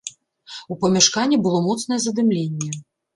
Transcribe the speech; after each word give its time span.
У 0.75 0.77
памяшканні 0.83 1.37
было 1.45 1.59
моцнае 1.67 1.99
задымленне. 2.07 2.71